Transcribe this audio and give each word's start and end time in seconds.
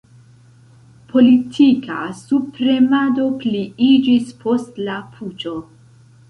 Politika 1.11 1.97
subpremado 2.21 3.27
pliiĝis 3.45 4.33
post 4.47 4.83
la 4.89 4.97
puĉo. 5.13 5.55